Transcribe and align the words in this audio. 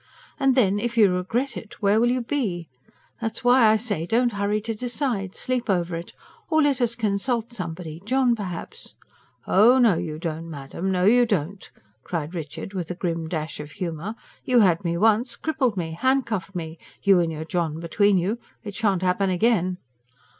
And 0.39 0.55
then, 0.55 0.79
if 0.79 0.97
you 0.97 1.11
regret 1.13 1.55
it, 1.55 1.79
where 1.79 2.01
will 2.01 2.09
you 2.09 2.21
be? 2.21 2.67
That's 3.21 3.43
why 3.43 3.67
I 3.67 3.75
say 3.75 4.07
don't 4.07 4.31
hurry 4.33 4.59
to 4.61 4.73
decide. 4.73 5.35
Sleep 5.35 5.69
over 5.69 5.95
it. 5.95 6.11
Or 6.49 6.63
let 6.63 6.81
us 6.81 6.95
consult 6.95 7.53
somebody 7.53 8.01
John 8.03 8.35
perhaps" 8.35 8.95
"No 9.47 9.93
you 9.99 10.17
don't, 10.17 10.49
madam, 10.49 10.91
no 10.91 11.05
you 11.05 11.27
don't!" 11.27 11.69
cried 12.03 12.33
Richard 12.33 12.73
with 12.73 12.89
a 12.89 12.95
grim 12.95 13.27
dash 13.29 13.59
of 13.59 13.73
humour. 13.73 14.15
"You 14.43 14.61
had 14.61 14.83
me 14.83 14.97
once... 14.97 15.35
crippled 15.35 15.77
me... 15.77 15.91
handcuffed 15.91 16.55
me 16.55 16.79
you 17.03 17.19
and 17.19 17.31
your 17.31 17.45
John 17.45 17.79
between 17.79 18.17
you! 18.17 18.39
It 18.63 18.73
shan't 18.73 19.03
happen 19.03 19.29
again." 19.29 19.77